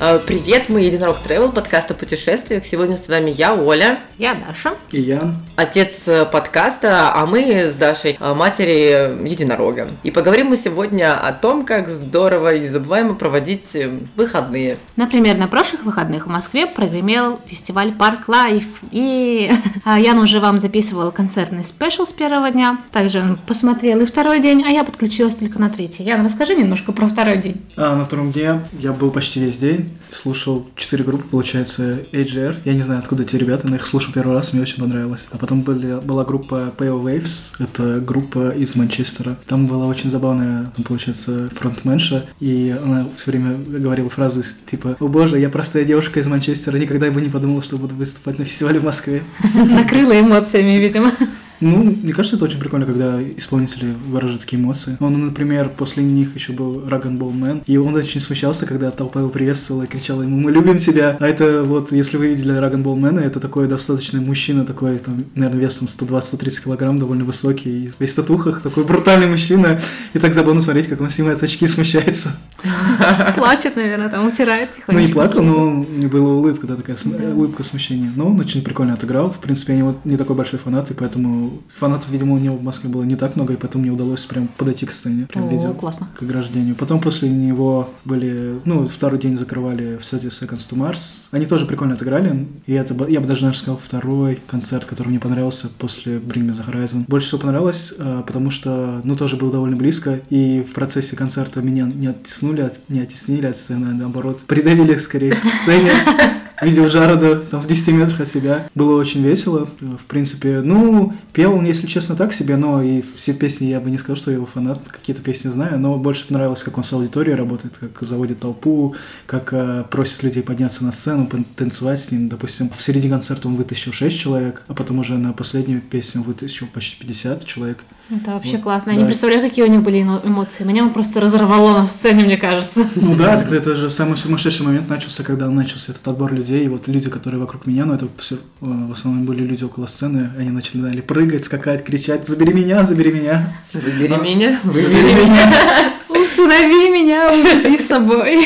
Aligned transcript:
Э, 0.00 0.20
привет, 0.24 0.68
мы 0.68 0.82
Единорог 0.82 1.16
Travel, 1.26 1.50
подкаст 1.50 1.90
о 1.90 1.94
путешествиях. 1.94 2.64
Сегодня 2.64 2.96
с 2.96 3.08
вами 3.08 3.32
я, 3.32 3.52
Оля. 3.52 3.98
Я 4.16 4.34
Даша. 4.34 4.74
И 4.92 5.00
Ян. 5.00 5.36
Отец 5.56 6.06
э, 6.06 6.24
подкаста, 6.24 7.12
а 7.12 7.26
мы 7.26 7.68
с 7.68 7.74
Дашей 7.74 8.16
э, 8.18 8.34
матери 8.34 9.28
единорога. 9.28 9.88
И 10.04 10.12
поговорим 10.12 10.48
мы 10.48 10.56
сегодня 10.56 11.18
о 11.18 11.32
том, 11.32 11.64
как 11.64 11.88
здорово 11.88 12.54
и 12.54 12.60
незабываемо 12.60 13.16
проводить 13.16 13.76
выходные. 14.14 14.78
Например, 14.94 15.36
на 15.36 15.48
прошлых 15.48 15.84
выходных 15.84 16.26
в 16.26 16.30
Москве 16.30 16.68
прогремел 16.68 17.40
фестиваль 17.46 17.92
Park 17.92 18.28
Live. 18.28 18.66
И 18.92 19.50
а, 19.84 19.98
Ян 19.98 20.18
уже 20.18 20.38
вам 20.38 20.60
записывал 20.60 21.10
концертный 21.10 21.64
special 21.64 22.06
с 22.06 22.12
первого 22.12 22.52
дня. 22.52 22.78
Также 22.92 23.20
он 23.20 23.36
посмотрел 23.36 23.98
и 23.98 24.06
второй 24.06 24.40
день, 24.40 24.62
а 24.64 24.70
я 24.70 24.84
подключилась 24.84 25.34
только 25.34 25.58
на 25.58 25.70
третий. 25.70 26.04
Ян, 26.04 26.24
расскажи 26.24 26.54
немножко 26.54 26.92
про 26.92 27.08
второй 27.08 27.38
день. 27.38 27.60
А, 27.76 27.96
на 27.96 28.04
втором 28.04 28.30
дне 28.30 28.60
я 28.78 28.92
был 28.92 29.10
почти 29.10 29.40
весь 29.40 29.58
день 29.58 29.87
слушал 30.10 30.66
четыре 30.76 31.04
группы, 31.04 31.28
получается, 31.28 32.00
AGR. 32.12 32.56
Я 32.64 32.74
не 32.74 32.82
знаю, 32.82 33.00
откуда 33.00 33.22
эти 33.22 33.36
ребята, 33.36 33.68
но 33.68 33.76
их 33.76 33.86
слушал 33.86 34.12
первый 34.12 34.34
раз, 34.34 34.52
мне 34.52 34.62
очень 34.62 34.80
понравилось. 34.80 35.26
А 35.30 35.38
потом 35.38 35.62
были, 35.62 36.00
была 36.00 36.24
группа 36.24 36.72
Pale 36.76 37.02
Waves, 37.02 37.54
это 37.58 38.00
группа 38.00 38.50
из 38.50 38.74
Манчестера. 38.74 39.36
Там 39.46 39.66
была 39.66 39.86
очень 39.86 40.10
забавная, 40.10 40.72
там, 40.76 40.84
получается, 40.84 41.48
фронтменша, 41.54 42.26
и 42.40 42.76
она 42.82 43.06
все 43.16 43.30
время 43.30 43.56
говорила 43.56 44.10
фразы 44.10 44.42
типа 44.66 44.96
«О 45.00 45.08
боже, 45.08 45.38
я 45.38 45.48
простая 45.48 45.84
девушка 45.84 46.20
из 46.20 46.26
Манчестера, 46.26 46.76
никогда 46.76 47.10
бы 47.10 47.20
не 47.20 47.28
подумала, 47.28 47.62
что 47.62 47.76
буду 47.76 47.94
выступать 47.94 48.38
на 48.38 48.44
фестивале 48.44 48.80
в 48.80 48.84
Москве». 48.84 49.22
Накрыла 49.54 50.18
эмоциями, 50.20 50.78
видимо. 50.78 51.12
Ну, 51.60 51.94
мне 52.02 52.12
кажется, 52.12 52.36
это 52.36 52.44
очень 52.44 52.60
прикольно, 52.60 52.86
когда 52.86 53.20
исполнители 53.22 53.94
выражают 54.06 54.42
такие 54.42 54.60
эмоции. 54.60 54.96
Он, 55.00 55.26
например, 55.26 55.70
после 55.70 56.04
них 56.04 56.34
еще 56.34 56.52
был 56.52 56.88
Раган 56.88 57.18
Болмен, 57.18 57.62
и 57.66 57.76
он 57.76 57.94
очень 57.94 58.20
смущался, 58.20 58.66
когда 58.66 58.90
толпа 58.90 59.20
его 59.20 59.28
приветствовала 59.28 59.82
и 59.82 59.86
кричала 59.86 60.22
ему 60.22 60.38
«Мы 60.38 60.52
любим 60.52 60.78
тебя!» 60.78 61.16
А 61.18 61.26
это 61.26 61.62
вот, 61.64 61.92
если 61.92 62.16
вы 62.16 62.28
видели 62.28 62.52
Раган 62.52 62.82
Болмена, 62.82 63.20
это 63.20 63.40
такой 63.40 63.66
достаточно 63.66 64.20
мужчина, 64.20 64.64
такой, 64.64 64.98
там, 64.98 65.24
наверное, 65.34 65.60
весом 65.62 65.88
120-130 65.88 66.64
килограмм, 66.64 66.98
довольно 66.98 67.24
высокий, 67.24 67.92
весь 67.98 68.12
в 68.12 68.16
татухах, 68.16 68.62
такой 68.62 68.84
брутальный 68.84 69.26
мужчина. 69.26 69.80
И 70.12 70.18
так 70.18 70.34
забавно 70.34 70.60
смотреть, 70.60 70.86
как 70.86 71.00
он 71.00 71.08
снимает 71.08 71.42
очки 71.42 71.64
и 71.64 71.68
смущается. 71.68 72.36
Плачет, 73.36 73.76
наверное, 73.76 74.08
там 74.08 74.26
утирает 74.26 74.72
тихонечко. 74.72 74.92
Ну, 74.92 75.00
не 75.00 75.12
плакал, 75.12 75.42
но 75.42 75.80
у 75.80 75.84
него 75.84 76.10
была 76.10 76.34
улыбка, 76.34 76.66
да, 76.66 76.76
такая 76.76 76.96
улыбка 77.34 77.62
смущения. 77.62 78.12
Но 78.14 78.28
он 78.28 78.40
очень 78.40 78.62
прикольно 78.62 78.94
отыграл. 78.94 79.30
В 79.30 79.38
принципе, 79.38 79.76
я 79.76 79.94
не 80.04 80.16
такой 80.16 80.36
большой 80.36 80.58
фанат, 80.58 80.90
и 80.90 80.94
поэтому 80.94 81.47
фанатов, 81.74 82.10
видимо, 82.10 82.34
у 82.34 82.38
него 82.38 82.56
в 82.56 82.62
Москве 82.62 82.90
было 82.90 83.02
не 83.02 83.16
так 83.16 83.36
много, 83.36 83.54
и 83.54 83.56
поэтому 83.56 83.82
мне 83.82 83.92
удалось 83.92 84.24
прям 84.24 84.48
подойти 84.48 84.86
к 84.86 84.92
сцене, 84.92 85.26
прям 85.26 85.48
О, 85.48 85.50
видео 85.50 85.72
классно. 85.74 86.08
к 86.16 86.22
ограждению. 86.22 86.74
Потом 86.74 87.00
после 87.00 87.28
него 87.28 87.90
были, 88.04 88.60
ну, 88.64 88.88
второй 88.88 89.18
день 89.18 89.38
закрывали 89.38 89.96
в 89.96 90.06
30 90.06 90.32
Seconds 90.32 90.68
to 90.70 90.76
Mars. 90.76 91.22
Они 91.30 91.46
тоже 91.46 91.66
прикольно 91.66 91.94
отыграли, 91.94 92.46
и 92.66 92.72
это, 92.72 92.94
я 93.08 93.20
бы 93.20 93.26
даже, 93.26 93.42
наверное, 93.42 93.58
сказал, 93.58 93.80
второй 93.82 94.40
концерт, 94.46 94.84
который 94.84 95.08
мне 95.08 95.20
понравился 95.20 95.68
после 95.68 96.16
Bring 96.16 96.48
Me 96.48 96.56
The 96.56 96.66
Horizon. 96.68 97.04
Больше 97.08 97.28
всего 97.28 97.40
понравилось, 97.40 97.92
а, 97.98 98.22
потому 98.22 98.50
что, 98.50 99.00
ну, 99.04 99.16
тоже 99.16 99.36
был 99.36 99.50
довольно 99.50 99.76
близко, 99.76 100.20
и 100.30 100.62
в 100.62 100.72
процессе 100.72 101.16
концерта 101.16 101.60
меня 101.62 101.84
не 101.92 102.08
оттеснули, 102.08 102.70
не 102.88 103.00
оттеснили 103.00 103.46
от 103.46 103.56
сцены, 103.56 103.86
а 103.90 103.94
наоборот, 103.94 104.40
придавили 104.46 104.96
скорее 104.96 105.32
к 105.32 105.46
сцене. 105.62 105.90
видел 106.62 106.86
Джареда 106.86 107.36
там 107.36 107.60
в 107.60 107.66
10 107.66 107.88
метрах 107.88 108.20
от 108.20 108.28
себя. 108.28 108.68
Было 108.74 108.98
очень 108.98 109.22
весело. 109.22 109.68
В 109.80 110.06
принципе, 110.06 110.60
ну, 110.60 111.12
пел 111.32 111.54
он, 111.54 111.64
если 111.64 111.86
честно, 111.86 112.16
так 112.16 112.32
себе, 112.32 112.56
но 112.56 112.82
и 112.82 113.02
все 113.16 113.32
песни 113.32 113.66
я 113.66 113.80
бы 113.80 113.90
не 113.90 113.98
сказал, 113.98 114.16
что 114.16 114.30
я 114.30 114.36
его 114.36 114.46
фанат. 114.46 114.88
Какие-то 114.88 115.22
песни 115.22 115.48
знаю, 115.48 115.78
но 115.78 115.96
больше 115.96 116.26
понравилось, 116.26 116.62
как 116.62 116.78
он 116.78 116.84
с 116.84 116.92
аудиторией 116.92 117.36
работает, 117.36 117.78
как 117.78 118.02
заводит 118.02 118.40
толпу, 118.40 118.94
как 119.26 119.52
э, 119.52 119.84
просит 119.90 120.22
людей 120.22 120.42
подняться 120.42 120.84
на 120.84 120.92
сцену, 120.92 121.28
танцевать 121.56 122.00
с 122.00 122.10
ним. 122.10 122.28
Допустим, 122.28 122.70
в 122.70 122.82
середине 122.82 123.14
концерта 123.14 123.48
он 123.48 123.56
вытащил 123.56 123.92
6 123.92 124.18
человек, 124.18 124.64
а 124.68 124.74
потом 124.74 124.98
уже 124.98 125.16
на 125.16 125.32
последнюю 125.32 125.80
песню 125.80 126.22
вытащил 126.22 126.66
почти 126.66 126.98
50 127.00 127.44
человек. 127.44 127.84
Это 128.10 128.32
вообще 128.32 128.52
вот, 128.52 128.62
классно. 128.62 128.90
Я 128.90 128.96
да. 128.96 129.02
не 129.02 129.06
представляю, 129.06 129.42
какие 129.42 129.64
у 129.64 129.68
него 129.68 129.82
были 129.82 130.00
эмоции. 130.00 130.64
Меня 130.64 130.82
он 130.82 130.94
просто 130.94 131.20
разорвало 131.20 131.76
на 131.78 131.86
сцене, 131.86 132.24
мне 132.24 132.36
кажется. 132.36 132.86
Ну 132.96 133.14
да, 133.14 133.38
тогда 133.38 133.56
это 133.56 133.74
же 133.74 133.90
самый 133.90 134.16
сумасшедший 134.16 134.64
момент 134.64 134.88
начался, 134.88 135.22
когда 135.22 135.48
начался 135.50 135.92
этот 135.92 136.06
отбор 136.08 136.32
людей. 136.32 136.64
И 136.64 136.68
вот 136.68 136.88
люди, 136.88 137.10
которые 137.10 137.40
вокруг 137.40 137.66
меня, 137.66 137.84
ну 137.84 137.94
это 137.94 138.08
все, 138.18 138.36
э, 138.36 138.38
в 138.60 138.92
основном 138.92 139.24
были 139.24 139.42
люди 139.42 139.64
около 139.64 139.86
сцены, 139.86 140.30
они 140.38 140.50
начали 140.50 140.80
дали 140.80 141.00
прыгать, 141.00 141.44
скакать, 141.44 141.84
кричать 141.84 142.26
«Забери 142.26 142.52
меня, 142.54 142.84
забери 142.84 143.12
меня!» 143.12 143.52
«Забери 143.72 144.12
а, 144.12 144.18
меня, 144.18 144.60
забери 144.64 145.14
меня!» 145.14 145.92
Усынови 146.32 146.90
меня, 146.90 147.30
увези 147.32 147.76
с 147.76 147.86
собой. 147.86 148.38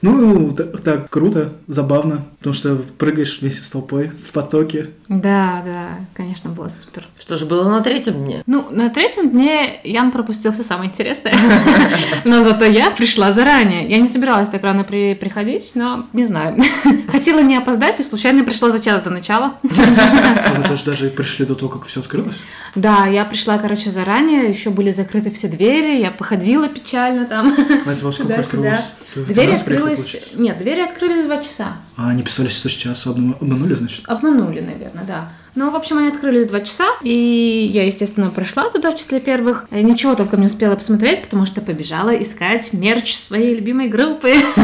Ну, 0.00 0.50
так, 0.52 0.80
так 0.80 1.10
круто, 1.10 1.52
забавно, 1.66 2.24
потому 2.38 2.54
что 2.54 2.76
прыгаешь 2.96 3.40
вместе 3.40 3.62
с 3.62 3.68
толпой 3.68 4.10
в 4.26 4.32
потоке. 4.32 4.90
Да, 5.08 5.62
да, 5.64 5.88
конечно, 6.14 6.48
было 6.48 6.70
супер. 6.70 7.06
Что 7.18 7.36
же 7.36 7.44
было 7.44 7.68
на 7.68 7.82
третьем 7.82 8.24
дне? 8.24 8.42
Ну, 8.46 8.64
на 8.70 8.88
третьем 8.88 9.28
дне 9.28 9.80
Ян 9.84 10.10
пропустил 10.10 10.52
все 10.52 10.62
самое 10.62 10.88
интересное, 10.88 11.34
но 12.24 12.42
зато 12.42 12.64
я 12.64 12.90
пришла 12.90 13.32
заранее. 13.32 13.86
Я 13.90 13.98
не 13.98 14.08
собиралась 14.08 14.48
так 14.48 14.62
рано 14.62 14.84
при 14.84 15.14
приходить, 15.14 15.72
но 15.74 16.06
не 16.14 16.24
знаю. 16.24 16.56
Хотела 17.12 17.40
не 17.40 17.56
опоздать 17.56 18.00
и 18.00 18.02
случайно 18.02 18.44
пришла 18.44 18.70
за 18.70 18.82
час 18.82 19.02
до 19.02 19.10
начала. 19.10 19.54
А 19.64 20.54
вы 20.54 20.62
тоже 20.62 20.84
даже 20.84 21.10
пришли 21.10 21.44
до 21.44 21.54
того, 21.54 21.70
как 21.70 21.84
все 21.84 22.00
открылось? 22.00 22.36
Да, 22.74 23.06
я 23.06 23.24
пришла, 23.24 23.58
короче, 23.58 23.90
заранее, 23.90 24.48
еще 24.48 24.70
были 24.70 24.92
закрыты 24.92 25.30
все 25.30 25.48
двери, 25.48 26.00
я 26.00 26.10
походила 26.10 26.68
печально 26.68 27.09
там. 27.26 27.54
А 27.86 27.94
во 28.02 28.12
сколько 28.12 28.40
открылось? 28.40 28.80
Двери 29.14 29.52
открылись... 29.52 30.16
Нет, 30.34 30.58
двери 30.58 30.80
открылись 30.80 31.24
два 31.24 31.38
часа. 31.38 31.76
А 32.00 32.08
они 32.08 32.22
писали, 32.22 32.48
что 32.48 32.70
сейчас 32.70 33.06
обманули, 33.06 33.74
значит? 33.74 34.08
Обманули, 34.08 34.60
наверное, 34.60 35.04
да. 35.04 35.28
Ну, 35.54 35.70
в 35.70 35.76
общем, 35.76 35.98
они 35.98 36.08
открылись 36.08 36.46
два 36.46 36.60
часа, 36.60 36.86
и 37.02 37.68
я, 37.72 37.84
естественно, 37.84 38.30
прошла 38.30 38.70
туда 38.70 38.92
в 38.92 38.96
числе 38.96 39.20
первых. 39.20 39.66
Ничего 39.70 40.14
только 40.14 40.38
не 40.38 40.46
успела 40.46 40.76
посмотреть, 40.76 41.22
потому 41.22 41.44
что 41.44 41.60
побежала 41.60 42.10
искать 42.10 42.72
мерч 42.72 43.14
своей 43.14 43.54
любимой 43.54 43.88
группы. 43.88 44.32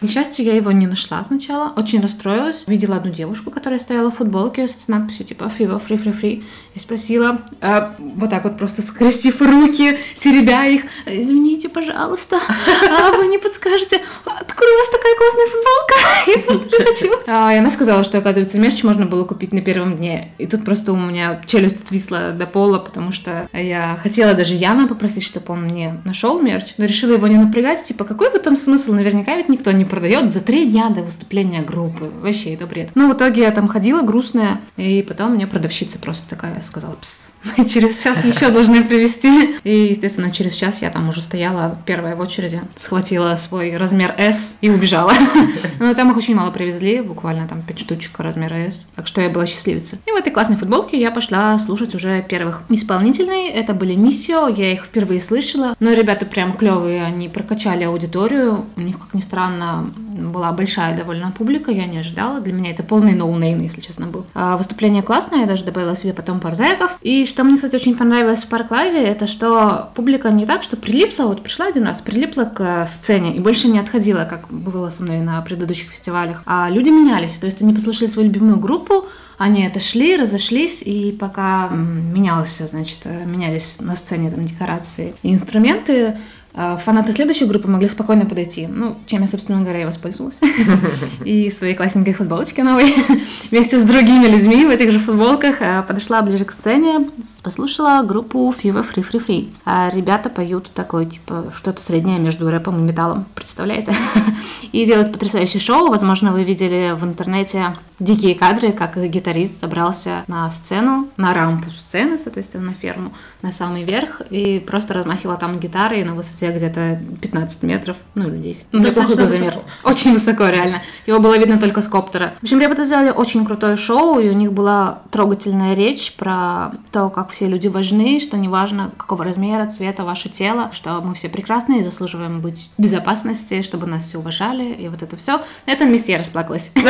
К 0.00 0.02
несчастью, 0.02 0.44
я 0.44 0.54
его 0.54 0.70
не 0.70 0.86
нашла 0.86 1.24
сначала. 1.24 1.72
Очень 1.76 2.00
расстроилась. 2.00 2.64
Видела 2.68 2.96
одну 2.96 3.10
девушку, 3.10 3.50
которая 3.50 3.80
стояла 3.80 4.10
в 4.10 4.16
футболке 4.16 4.68
с 4.68 4.88
надписью 4.88 5.26
типа 5.26 5.50
«Фиво, 5.50 5.78
фри, 5.78 5.96
фри, 5.96 6.12
фри». 6.12 6.44
Я 6.74 6.80
спросила, 6.80 7.42
э, 7.60 7.90
вот 7.98 8.30
так 8.30 8.44
вот 8.44 8.56
просто 8.56 8.80
скрестив 8.80 9.42
руки, 9.42 9.98
теребя 10.16 10.66
их, 10.66 10.82
«Извините, 11.04 11.68
пожалуйста, 11.68 12.40
а 12.88 13.12
вы 13.12 13.26
не 13.26 13.38
подскажете, 13.38 14.00
откуда 14.24 14.70
у 14.70 14.78
вас 14.78 14.88
такая 14.90 15.16
классная 15.16 15.46
футболка?» 15.46 16.13
А, 17.26 17.54
и 17.54 17.58
она 17.58 17.70
сказала, 17.70 18.04
что, 18.04 18.18
оказывается, 18.18 18.58
мерч 18.58 18.82
можно 18.82 19.06
было 19.06 19.24
купить 19.24 19.52
на 19.52 19.60
первом 19.60 19.96
дне. 19.96 20.32
И 20.38 20.46
тут 20.46 20.64
просто 20.64 20.92
у 20.92 20.96
меня 20.96 21.40
челюсть 21.46 21.84
отвисла 21.84 22.32
до 22.32 22.46
пола, 22.46 22.78
потому 22.78 23.12
что 23.12 23.48
я 23.52 23.98
хотела 24.02 24.34
даже 24.34 24.54
Яна 24.54 24.86
попросить, 24.86 25.24
чтобы 25.24 25.52
он 25.54 25.62
мне 25.64 26.00
нашел 26.04 26.40
мерч, 26.40 26.74
но 26.76 26.84
решила 26.84 27.12
его 27.12 27.26
не 27.26 27.36
напрягать. 27.36 27.82
Типа, 27.84 28.04
какой 28.04 28.30
бы 28.30 28.38
там 28.38 28.56
смысл? 28.56 28.92
Наверняка 28.92 29.36
ведь 29.36 29.48
никто 29.48 29.72
не 29.72 29.84
продает 29.84 30.32
за 30.32 30.40
три 30.40 30.66
дня 30.66 30.90
до 30.90 31.02
выступления 31.02 31.62
группы. 31.62 32.10
Вообще, 32.20 32.54
это 32.54 32.66
бред. 32.66 32.90
Ну, 32.94 33.10
в 33.10 33.16
итоге 33.16 33.42
я 33.42 33.50
там 33.50 33.68
ходила 33.68 34.02
грустная, 34.02 34.60
и 34.76 35.02
потом 35.02 35.32
мне 35.32 35.46
продавщица 35.46 35.98
просто 35.98 36.28
такая 36.28 36.62
сказала, 36.66 36.94
пс, 36.94 37.32
через 37.70 37.98
час 37.98 38.24
еще 38.24 38.50
должны 38.50 38.84
привезти. 38.84 39.56
И, 39.64 39.88
естественно, 39.90 40.30
через 40.30 40.54
час 40.54 40.78
я 40.82 40.90
там 40.90 41.08
уже 41.08 41.22
стояла 41.22 41.78
первая 41.86 42.16
в 42.16 42.20
очереди, 42.20 42.60
схватила 42.76 43.34
свой 43.36 43.76
размер 43.76 44.14
S 44.18 44.56
и 44.60 44.70
убежала. 44.70 45.12
Но 45.78 45.94
там 45.94 46.03
их 46.10 46.16
очень 46.16 46.34
мало 46.34 46.50
привезли, 46.50 47.00
буквально 47.00 47.46
там 47.48 47.62
5 47.62 47.78
штучек 47.78 48.18
размера 48.18 48.54
S. 48.54 48.86
Так 48.94 49.06
что 49.06 49.20
я 49.20 49.28
была 49.28 49.46
счастливица. 49.46 49.98
И 50.06 50.10
в 50.10 50.14
этой 50.14 50.32
классной 50.32 50.56
футболке 50.56 51.00
я 51.00 51.10
пошла 51.10 51.58
слушать 51.58 51.94
уже 51.94 52.22
первых 52.22 52.62
исполнителей. 52.68 53.48
Это 53.48 53.74
были 53.74 53.94
MISSIO, 53.94 54.48
я 54.48 54.72
их 54.72 54.84
впервые 54.84 55.20
слышала. 55.20 55.74
Но 55.80 55.92
ребята 55.92 56.26
прям 56.26 56.56
клевые, 56.56 57.04
они 57.04 57.28
прокачали 57.28 57.84
аудиторию. 57.84 58.64
У 58.76 58.80
них, 58.80 58.98
как 58.98 59.14
ни 59.14 59.20
странно, 59.20 59.90
была 60.14 60.52
большая 60.52 60.96
довольно 60.96 61.32
публика, 61.32 61.70
я 61.70 61.86
не 61.86 61.98
ожидала. 61.98 62.40
Для 62.40 62.52
меня 62.52 62.70
это 62.70 62.82
полный 62.82 63.14
no 63.14 63.27
name, 63.27 63.60
если 63.60 63.80
честно, 63.80 64.06
был. 64.06 64.26
А 64.34 64.56
выступление 64.56 65.02
классное, 65.02 65.40
я 65.40 65.46
даже 65.46 65.64
добавила 65.64 65.96
себе 65.96 66.12
потом 66.12 66.40
пару 66.40 66.56
треков. 66.56 66.98
И 67.02 67.26
что 67.26 67.44
мне, 67.44 67.56
кстати, 67.56 67.76
очень 67.76 67.96
понравилось 67.96 68.44
в 68.44 68.48
Park 68.48 68.70
Live 68.70 68.91
е, 68.91 69.02
это 69.02 69.26
что 69.26 69.90
публика 69.94 70.30
не 70.30 70.46
так, 70.46 70.62
что 70.62 70.76
прилипла, 70.76 71.24
вот 71.24 71.42
пришла 71.42 71.66
один 71.66 71.84
раз, 71.84 72.00
прилипла 72.00 72.44
к 72.44 72.86
сцене 72.86 73.36
и 73.36 73.40
больше 73.40 73.68
не 73.68 73.78
отходила, 73.78 74.24
как 74.24 74.48
было 74.48 74.90
со 74.90 75.02
мной 75.02 75.20
на 75.20 75.40
предыдущих 75.42 75.90
фестивалях. 75.90 76.42
А 76.46 76.68
люди 76.70 76.90
менялись, 76.90 77.34
то 77.34 77.46
есть 77.46 77.62
они 77.62 77.74
послушали 77.74 78.08
свою 78.08 78.28
любимую 78.28 78.58
группу, 78.58 79.06
они 79.36 79.66
отошли, 79.66 80.16
разошлись, 80.16 80.82
и 80.82 81.12
пока 81.18 81.68
менялось, 81.68 82.58
значит, 82.58 83.00
менялись 83.04 83.80
на 83.80 83.96
сцене 83.96 84.30
там 84.30 84.44
декорации 84.44 85.14
и 85.22 85.34
инструменты, 85.34 86.16
Фанаты 86.54 87.10
следующей 87.10 87.46
группы 87.46 87.66
могли 87.66 87.88
спокойно 87.88 88.26
подойти. 88.26 88.68
Ну, 88.68 88.96
чем 89.06 89.22
я, 89.22 89.28
собственно 89.28 89.60
говоря, 89.62 89.82
и 89.82 89.84
воспользовалась. 89.84 90.38
И 91.24 91.50
своей 91.50 91.74
классненькой 91.74 92.14
футболочки 92.14 92.60
новой 92.60 92.94
вместе 93.50 93.78
с 93.78 93.82
другими 93.82 94.26
людьми 94.26 94.64
в 94.64 94.70
этих 94.70 94.92
же 94.92 95.00
футболках 95.00 95.56
а, 95.60 95.82
подошла 95.82 96.22
ближе 96.22 96.44
к 96.44 96.52
сцене, 96.52 97.08
послушала 97.42 98.02
группу 98.04 98.54
Fever 98.56 98.86
Free 98.88 99.04
Free 99.08 99.26
Free. 99.26 99.52
А 99.64 99.90
ребята 99.92 100.30
поют 100.30 100.70
такое, 100.72 101.06
типа, 101.06 101.52
что-то 101.56 101.80
среднее 101.80 102.18
между 102.18 102.48
рэпом 102.48 102.78
и 102.78 102.82
металлом, 102.82 103.26
представляете? 103.34 103.94
И 104.72 104.86
делают 104.86 105.12
потрясающее 105.12 105.60
шоу. 105.60 105.88
Возможно, 105.88 106.32
вы 106.32 106.42
видели 106.42 106.94
в 106.96 107.04
интернете 107.04 107.76
дикие 108.00 108.34
кадры, 108.34 108.72
как 108.72 108.96
гитарист 108.96 109.60
забрался 109.60 110.24
на 110.26 110.50
сцену, 110.50 111.08
на 111.16 111.32
рампу 111.32 111.70
сцены, 111.70 112.18
соответственно, 112.18 112.70
на 112.70 112.74
ферму, 112.74 113.12
на 113.42 113.52
самый 113.52 113.84
верх, 113.84 114.20
и 114.30 114.58
просто 114.58 114.94
размахивал 114.94 115.38
там 115.38 115.60
гитарой 115.60 116.02
на 116.02 116.14
высоте 116.14 116.43
где-то 116.50 117.00
15 117.22 117.62
метров, 117.62 117.96
ну 118.14 118.28
или 118.28 118.36
10. 118.38 118.66
Ну, 118.72 118.80
неплохой 118.80 119.16
был 119.16 119.28
замер. 119.28 119.58
Очень 119.82 120.12
высоко, 120.12 120.48
реально. 120.48 120.82
Его 121.06 121.18
было 121.18 121.38
видно 121.38 121.58
только 121.58 121.82
с 121.82 121.86
коптера. 121.86 122.34
В 122.40 122.44
общем, 122.44 122.60
ребята 122.60 122.84
сделали 122.84 123.10
очень 123.10 123.44
крутое 123.44 123.76
шоу, 123.76 124.18
и 124.18 124.28
у 124.28 124.32
них 124.32 124.52
была 124.52 125.00
трогательная 125.10 125.74
речь 125.74 126.12
про 126.14 126.72
то, 126.92 127.10
как 127.10 127.30
все 127.30 127.48
люди 127.48 127.68
важны, 127.68 128.20
что 128.20 128.36
неважно, 128.36 128.90
какого 128.96 129.24
размера, 129.24 129.66
цвета 129.66 130.04
ваше 130.04 130.28
тело, 130.28 130.70
что 130.72 131.00
мы 131.00 131.14
все 131.14 131.28
прекрасны 131.28 131.80
и 131.80 131.84
заслуживаем 131.84 132.40
быть 132.40 132.72
в 132.76 132.82
безопасности, 132.82 133.62
чтобы 133.62 133.86
нас 133.86 134.04
все 134.04 134.18
уважали, 134.18 134.64
и 134.64 134.88
вот 134.88 135.02
это 135.02 135.16
все. 135.16 135.40
На 135.66 135.72
этом 135.72 135.92
месте 135.92 136.12
я 136.12 136.18
расплакалась. 136.18 136.72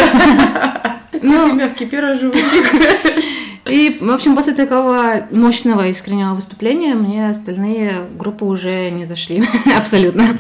Ну, 1.23 1.55
мягкий 1.55 1.87
пирожочек. 1.87 3.25
И, 3.67 3.99
в 4.01 4.11
общем, 4.11 4.37
после 4.37 4.53
такого 4.53 5.27
мощного 5.31 5.89
искреннего 5.89 6.35
выступления 6.35 6.95
мне 6.95 7.29
остальные 7.29 8.09
группы 8.19 8.45
уже 8.45 8.91
не 8.91 9.07
зашли 9.07 9.43
абсолютно. 9.77 10.39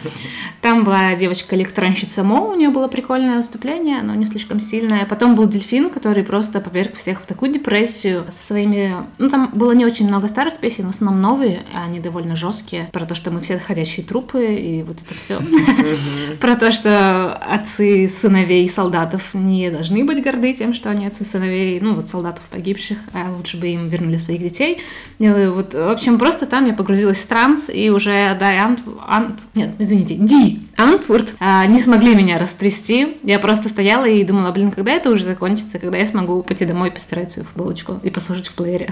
Там 0.60 0.84
была 0.84 1.14
девочка-электронщица 1.14 2.22
Мо, 2.22 2.43
нее 2.64 2.72
было 2.72 2.88
прикольное 2.88 3.36
выступление, 3.38 4.02
но 4.02 4.14
не 4.14 4.26
слишком 4.26 4.60
сильное. 4.60 5.04
Потом 5.06 5.34
был 5.34 5.46
Дельфин, 5.46 5.90
который 5.90 6.24
просто 6.24 6.60
поверг 6.60 6.94
всех 6.94 7.20
в 7.20 7.26
такую 7.26 7.52
депрессию 7.52 8.24
со 8.30 8.42
своими... 8.42 8.94
Ну, 9.18 9.28
там 9.28 9.50
было 9.52 9.72
не 9.72 9.84
очень 9.84 10.08
много 10.08 10.28
старых 10.28 10.58
песен, 10.58 10.86
в 10.86 10.90
основном 10.90 11.20
новые, 11.20 11.60
а 11.74 11.84
они 11.84 12.00
довольно 12.00 12.36
жесткие. 12.36 12.88
Про 12.92 13.04
то, 13.04 13.14
что 13.14 13.30
мы 13.30 13.40
все 13.40 13.58
ходящие 13.58 14.04
трупы 14.04 14.54
и 14.54 14.82
вот 14.82 14.96
это 15.04 15.14
все. 15.14 15.40
Про 16.40 16.56
то, 16.56 16.72
что 16.72 17.34
отцы 17.34 18.08
сыновей 18.08 18.68
солдатов 18.68 19.34
не 19.34 19.70
должны 19.70 20.04
быть 20.04 20.22
горды 20.22 20.52
тем, 20.54 20.74
что 20.74 20.90
они 20.90 21.06
отцы 21.06 21.24
сыновей, 21.24 21.80
ну, 21.80 21.94
вот 21.94 22.08
солдатов 22.08 22.42
погибших 22.50 22.98
а 23.12 23.30
лучше 23.36 23.58
бы 23.58 23.68
им 23.68 23.88
вернули 23.88 24.16
своих 24.16 24.40
детей. 24.40 24.78
Вот, 25.18 25.74
в 25.74 25.90
общем, 25.90 26.18
просто 26.18 26.46
там 26.46 26.66
я 26.66 26.72
погрузилась 26.72 27.18
в 27.18 27.26
транс, 27.26 27.70
и 27.72 27.90
уже 27.90 28.36
Дай 28.38 28.58
Ант... 28.58 28.80
Ант... 29.06 29.38
Нет, 29.54 29.74
извините, 29.78 30.14
Ди 30.14 30.60
Антвурд 30.76 31.34
а, 31.38 31.66
не 31.66 31.78
смогли 31.78 32.14
меня 32.14 32.38
растрясти. 32.54 33.16
Я 33.22 33.38
просто 33.38 33.68
стояла 33.68 34.06
и 34.06 34.22
думала, 34.24 34.50
блин, 34.52 34.70
когда 34.70 34.92
это 34.92 35.10
уже 35.10 35.24
закончится, 35.24 35.78
когда 35.78 35.98
я 35.98 36.06
смогу 36.06 36.42
пойти 36.42 36.64
домой, 36.64 36.90
постирать 36.90 37.32
свою 37.32 37.46
футболочку 37.46 38.00
и 38.02 38.10
послушать 38.10 38.48
в 38.48 38.54
плеере. 38.54 38.90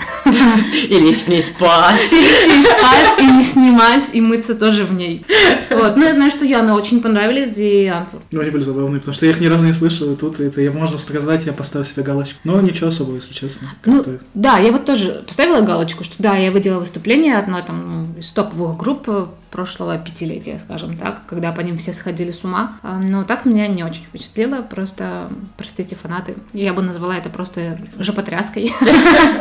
И 0.88 0.99
лечь 0.99 1.23
в 1.23 1.29
ней 1.29 1.43
спать. 1.43 2.12
И 2.12 2.17
лечь 2.17 2.44
в 2.44 2.49
ней 2.49 2.64
спать, 2.64 3.19
и 3.20 3.26
не 3.26 3.43
снимать, 3.43 4.11
и 4.12 4.20
мыться 4.20 4.55
тоже 4.55 4.85
в 4.85 4.93
ней. 4.93 5.25
Вот. 5.70 5.97
Ну, 5.97 6.05
я 6.05 6.12
знаю, 6.12 6.31
что 6.31 6.44
Яна 6.44 6.75
очень 6.75 7.00
понравились 7.00 7.50
Ди 7.50 7.87
Антвурд. 7.87 8.25
Ну, 8.31 8.41
они 8.41 8.50
были 8.50 8.62
забавные, 8.62 9.00
потому 9.00 9.14
что 9.14 9.26
я 9.26 9.32
их 9.32 9.41
ни 9.41 9.47
разу 9.47 9.64
не 9.64 9.73
слышал, 9.73 10.12
и 10.12 10.17
тут 10.17 10.41
это 10.41 10.61
я, 10.61 10.73
можно 10.73 10.99
сказать, 10.99 11.47
я 11.47 11.53
поставил 11.53 11.85
себе 11.85 12.03
галочку. 12.03 12.38
Но 12.44 12.61
ничего 12.61 12.88
особого, 12.88 13.17
если 13.17 13.32
честно. 13.32 13.69
Ну, 13.85 14.05
да, 14.35 14.59
я 14.59 14.73
вот 14.73 14.85
тоже 14.85 15.23
поставила 15.26 15.61
галочку, 15.61 16.05
что 16.05 16.14
да, 16.19 16.37
я 16.37 16.50
выделила 16.50 16.81
выступление 16.81 17.38
одной 17.38 17.62
там 17.62 18.14
из 18.19 18.31
топовых 18.32 18.76
групп 18.76 19.09
прошлого 19.52 19.99
пятилетия, 19.99 20.58
скажем 20.58 20.96
так, 20.96 21.20
когда 21.26 21.52
по 21.52 21.60
ним 21.60 21.78
все 21.78 21.93
сходили 21.93 22.32
с 22.32 22.43
ума. 22.43 22.78
А, 22.82 22.99
но 22.99 23.22
так 23.22 23.44
меня 23.44 23.69
не 23.69 23.84
очень 23.84 24.02
впечатлило, 24.02 24.62
просто, 24.62 25.31
простите, 25.56 25.94
фанаты, 25.94 26.34
я 26.54 26.72
бы 26.72 26.82
назвала 26.82 27.16
это 27.16 27.28
просто 27.28 27.78
жопотряской. 27.99 28.72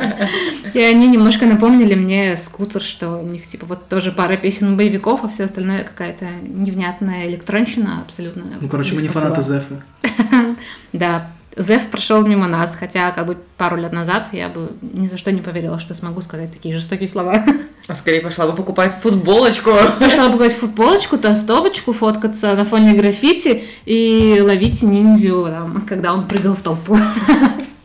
И 0.74 0.80
они 0.80 1.08
немножко 1.08 1.46
напомнили 1.46 1.96
мне 1.96 2.38
скутер, 2.38 2.82
что 2.82 3.18
у 3.18 3.26
них 3.26 3.48
типа 3.48 3.66
вот 3.66 3.88
тоже 3.88 4.12
пара 4.12 4.36
песен 4.36 4.78
боевиков, 4.78 5.24
а 5.24 5.30
все 5.30 5.46
остальное 5.46 5.84
какая-то 5.84 6.26
невнятная 6.44 7.28
электронщина 7.28 8.02
абсолютно. 8.02 8.44
Ну, 8.60 8.68
короче, 8.68 8.96
мы 8.96 9.02
не 9.02 9.08
фанаты 9.08 9.42
Зефа. 9.42 9.82
Да, 10.94 11.32
Зев 11.58 11.90
прошел 11.90 12.26
мимо 12.26 12.48
нас, 12.48 12.76
хотя 12.80 13.12
как 13.12 13.26
бы 13.26 13.38
пару 13.58 13.76
лет 13.76 13.92
назад 13.92 14.30
я 14.32 14.48
бы 14.48 14.72
ни 14.82 15.06
за 15.06 15.18
что 15.18 15.32
не 15.32 15.42
поверила, 15.42 15.80
что 15.80 15.94
смогу 15.94 16.22
сказать 16.22 16.52
такие 16.52 16.76
жестокие 16.76 17.10
слова. 17.10 17.44
А 17.88 17.96
скорее 17.96 18.22
пошла 18.22 18.48
бы 18.48 18.54
покупать 18.54 18.96
футболочку. 19.02 19.72
Пошла 20.00 20.26
бы 20.28 20.34
покупать 20.34 20.54
футболочку, 20.54 21.18
толстовочку, 21.18 21.94
фоткаться 21.94 22.56
на 22.56 22.64
фоне 22.64 22.94
граффити 22.94 23.64
и 23.86 24.42
ловить 24.42 24.82
ниндзю, 24.82 25.48
там, 25.50 25.82
когда 25.82 26.14
он 26.14 26.28
прыгал 26.28 26.56
в 26.56 26.62
толпу. 26.62 26.98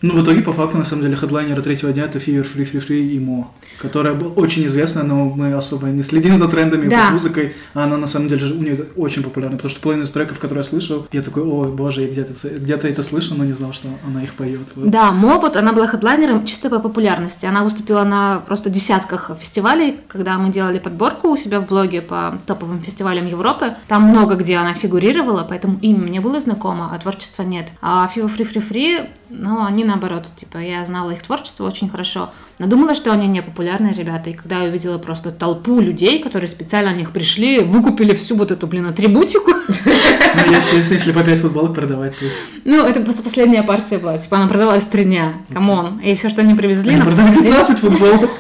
Ну, 0.03 0.15
в 0.15 0.23
итоге, 0.23 0.43
по 0.43 0.53
факту, 0.53 0.79
на 0.79 0.85
самом 0.85 1.03
деле, 1.03 1.17
хедлайнеры 1.17 1.63
третьего 1.63 1.93
дня 1.93 2.05
это 2.05 2.19
Fever 2.19 2.47
Free 2.47 2.71
Free 2.71 2.87
Free 2.87 3.09
и 3.09 3.19
Мо, 3.19 3.53
которая 3.81 4.15
очень 4.15 4.67
известна, 4.67 5.03
но 5.03 5.25
мы 5.25 5.55
особо 5.55 5.87
не 5.89 6.03
следим 6.03 6.37
за 6.37 6.49
трендами 6.49 6.89
да. 6.89 7.07
по 7.07 7.13
музыкой. 7.15 7.55
А 7.75 7.85
она, 7.85 7.97
на 7.97 8.07
самом 8.07 8.29
деле, 8.29 8.53
у 8.53 8.63
нее 8.63 8.87
очень 8.97 9.23
популярна, 9.23 9.57
потому 9.57 9.71
что 9.71 9.81
половина 9.81 10.05
из 10.05 10.11
треков, 10.11 10.39
которые 10.39 10.65
я 10.65 10.69
слышал, 10.69 11.07
я 11.13 11.23
такой, 11.23 11.43
о, 11.43 11.65
боже, 11.65 12.03
я 12.03 12.09
где-то 12.09 12.33
где 12.59 12.75
это 12.75 13.03
слышал, 13.03 13.37
но 13.37 13.45
не 13.45 13.53
знал, 13.53 13.73
что 13.73 13.89
она 14.07 14.23
их 14.23 14.35
поет. 14.35 14.61
Вот. 14.75 14.91
Да, 14.91 15.13
Мо, 15.13 15.39
вот 15.39 15.57
она 15.57 15.73
была 15.73 15.87
хедлайнером 15.87 16.45
чисто 16.45 16.69
по 16.69 16.79
популярности. 16.79 17.47
Она 17.47 17.65
выступила 17.65 18.05
на 18.05 18.43
просто 18.47 18.71
десятках 18.71 19.31
фестивалей, 19.39 19.97
когда 20.09 20.39
мы 20.39 20.51
делали 20.51 20.79
подборку 20.79 21.29
у 21.29 21.37
себя 21.37 21.61
в 21.61 21.67
блоге 21.67 22.03
по 22.03 22.39
топовым 22.47 22.83
фестивалям 22.83 23.27
Европы. 23.27 23.75
Там 23.89 24.03
много 24.03 24.35
где 24.35 24.57
она 24.57 24.75
фигурировала, 24.75 25.47
поэтому 25.49 25.79
имя 25.81 26.03
мне 26.03 26.21
было 26.21 26.39
знакомо, 26.41 26.91
а 26.93 26.99
творчества 26.99 27.43
нет. 27.43 27.67
А 27.81 28.11
Fever 28.15 28.31
Free 28.37 28.53
Free 28.53 28.69
Free, 28.69 29.09
ну, 29.29 29.65
они 29.65 29.85
наоборот, 29.85 30.27
типа, 30.37 30.59
я 30.59 30.85
знала 30.85 31.11
их 31.11 31.23
творчество 31.23 31.67
очень 31.67 31.89
хорошо, 31.89 32.31
но 32.59 32.67
думала, 32.67 32.95
что 32.95 33.13
они 33.13 33.27
не 33.27 33.43
популярные 33.43 33.93
ребята, 33.93 34.31
и 34.31 34.35
когда 34.35 34.63
я 34.63 34.69
увидела 34.69 34.99
просто 34.99 35.31
толпу 35.31 35.81
людей, 35.81 36.23
которые 36.23 36.49
специально 36.49 36.93
на 36.93 36.97
них 36.97 37.11
пришли, 37.11 37.61
выкупили 37.61 38.15
всю 38.15 38.37
вот 38.37 38.53
эту, 38.53 38.67
блин, 38.67 38.87
атрибутику. 38.87 39.51
Ну, 39.69 40.53
если, 40.53 40.95
если 40.95 41.13
по 41.13 41.23
5 41.23 41.41
футболок 41.41 41.75
продавать, 41.75 42.17
то... 42.19 42.27
Ну, 42.65 42.85
это 42.85 43.01
просто 43.01 43.23
последняя 43.23 43.63
партия 43.63 43.99
была, 43.99 44.19
типа, 44.19 44.37
она 44.37 44.49
продавалась 44.49 44.85
три 44.85 45.05
дня, 45.05 45.35
come 45.53 45.79
on, 45.79 45.99
и 45.99 46.15
все, 46.15 46.29
что 46.29 46.43
они 46.43 46.55
привезли... 46.55 46.95
Они 46.95 47.03
продали 47.03 47.35
15 47.35 47.79
футболок. 47.79 48.31